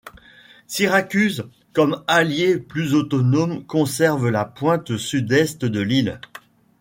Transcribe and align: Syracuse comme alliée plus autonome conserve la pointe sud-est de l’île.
Syracuse 0.65 1.45
comme 1.73 2.03
alliée 2.07 2.57
plus 2.57 2.95
autonome 2.95 3.63
conserve 3.67 4.29
la 4.29 4.45
pointe 4.45 4.97
sud-est 4.97 5.63
de 5.63 5.79
l’île. 5.79 6.19